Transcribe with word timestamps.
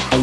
Bye. 0.00 0.21